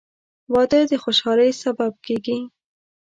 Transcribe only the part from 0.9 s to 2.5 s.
خوشحالۍ سبب کېږي.